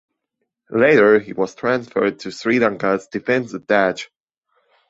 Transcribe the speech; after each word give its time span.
Later 0.71 1.19
he 1.19 1.31
was 1.33 1.53
transferred 1.53 2.17
to 2.21 2.31
Sri 2.31 2.57
Lanka 2.57 2.87
as 2.87 3.05
Defence 3.07 3.53
Attache. 3.53 4.09